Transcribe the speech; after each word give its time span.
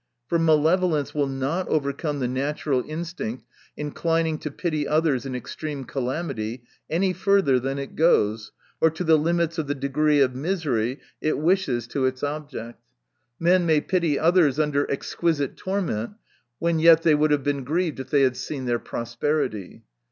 For 0.25 0.39
malev 0.39 0.79
olence 0.79 1.13
will 1.13 1.27
not 1.27 1.67
overcome 1.67 2.17
the 2.17 2.27
natural 2.27 2.83
instinct, 2.87 3.45
inclining 3.77 4.39
to 4.39 4.49
pity 4.49 4.87
others 4.87 5.27
in 5.27 5.35
ex 5.35 5.55
treme 5.55 5.87
calamity, 5.87 6.63
any 6.89 7.13
further 7.13 7.59
than 7.59 7.77
it 7.77 7.95
goes, 7.95 8.51
or 8.81 8.89
to 8.89 9.03
the 9.03 9.15
limits 9.15 9.59
of 9.59 9.67
the 9.67 9.75
degree 9.75 10.19
of 10.19 10.33
misery 10.33 10.99
it 11.21 11.37
wishes 11.37 11.85
to 11.89 12.05
its 12.07 12.23
object. 12.23 12.81
Men 13.39 13.67
may 13.67 13.79
pity 13.79 14.17
others 14.17 14.57
under 14.59 14.89
exquisite 14.89 15.55
torment, 15.55 16.13
when 16.57 16.79
yet 16.79 17.03
they 17.03 17.13
would 17.13 17.29
have 17.29 17.43
been 17.43 17.63
grieved 17.63 17.99
if 17.99 18.09
they 18.09 18.23
had 18.23 18.35
seen 18.35 18.65
their 18.65 18.79
prosperity. 18.79 19.83